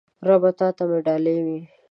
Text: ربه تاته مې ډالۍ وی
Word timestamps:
ربه 0.27 0.49
تاته 0.59 0.83
مې 0.89 0.99
ډالۍ 1.05 1.37
وی 1.45 1.59